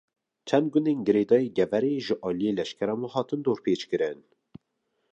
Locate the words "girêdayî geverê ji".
1.07-2.15